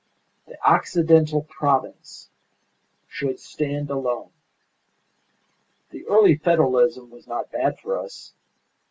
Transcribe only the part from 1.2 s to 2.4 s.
Province